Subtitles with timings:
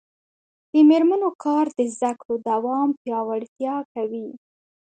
[0.71, 4.27] د میرمنو کار د زدکړو دوام پیاوړتیا کوي.